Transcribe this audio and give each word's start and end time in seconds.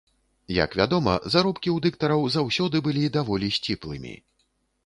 Як 0.63 0.77
вядома, 0.79 1.13
заробкі 1.33 1.69
ў 1.75 1.87
дыктараў 1.87 2.25
заўсёды 2.37 2.77
былі 2.89 3.07
даволі 3.19 3.47
сціплымі. 3.59 4.15